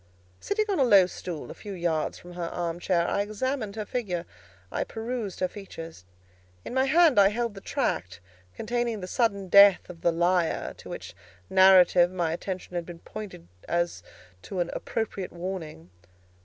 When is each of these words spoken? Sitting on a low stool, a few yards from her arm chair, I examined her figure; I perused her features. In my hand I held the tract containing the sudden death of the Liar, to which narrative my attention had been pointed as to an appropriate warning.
Sitting 0.39 0.65
on 0.67 0.79
a 0.79 0.83
low 0.83 1.05
stool, 1.05 1.51
a 1.51 1.53
few 1.53 1.73
yards 1.73 2.17
from 2.17 2.33
her 2.33 2.47
arm 2.49 2.79
chair, 2.79 3.07
I 3.07 3.21
examined 3.21 3.75
her 3.75 3.85
figure; 3.85 4.25
I 4.71 4.83
perused 4.83 5.41
her 5.41 5.47
features. 5.47 6.05
In 6.65 6.73
my 6.73 6.85
hand 6.85 7.19
I 7.19 7.27
held 7.29 7.53
the 7.53 7.61
tract 7.61 8.19
containing 8.55 9.01
the 9.01 9.07
sudden 9.07 9.47
death 9.47 9.87
of 9.91 10.01
the 10.01 10.11
Liar, 10.11 10.73
to 10.77 10.89
which 10.89 11.15
narrative 11.51 12.09
my 12.09 12.31
attention 12.33 12.73
had 12.73 12.85
been 12.87 12.97
pointed 12.97 13.47
as 13.67 14.01
to 14.41 14.59
an 14.59 14.71
appropriate 14.73 15.31
warning. 15.31 15.91